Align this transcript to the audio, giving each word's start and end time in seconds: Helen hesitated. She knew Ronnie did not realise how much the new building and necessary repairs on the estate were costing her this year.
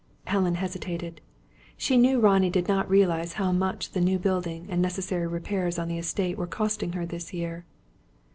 Helen 0.25 0.55
hesitated. 0.55 1.21
She 1.77 1.95
knew 1.95 2.19
Ronnie 2.19 2.49
did 2.49 2.67
not 2.67 2.89
realise 2.89 3.33
how 3.33 3.51
much 3.51 3.91
the 3.91 4.01
new 4.01 4.17
building 4.17 4.65
and 4.67 4.81
necessary 4.81 5.27
repairs 5.27 5.77
on 5.77 5.87
the 5.89 5.99
estate 5.99 6.39
were 6.39 6.47
costing 6.47 6.93
her 6.93 7.05
this 7.05 7.33
year. 7.35 7.65